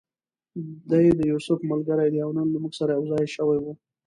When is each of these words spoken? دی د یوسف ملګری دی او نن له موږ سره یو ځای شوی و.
دی 0.89 1.05
د 1.19 1.21
یوسف 1.31 1.59
ملګری 1.71 2.07
دی 2.13 2.19
او 2.25 2.31
نن 2.37 2.47
له 2.53 2.59
موږ 2.63 2.73
سره 2.79 2.91
یو 2.97 3.03
ځای 3.11 3.25
شوی 3.35 3.59
و. 3.61 3.65